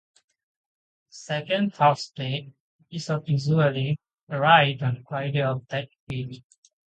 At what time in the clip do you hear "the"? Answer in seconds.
0.15-1.13